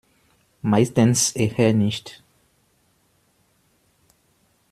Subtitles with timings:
[0.63, 2.23] Meistens eher nicht.